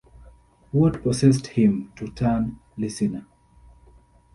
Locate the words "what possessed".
0.71-1.45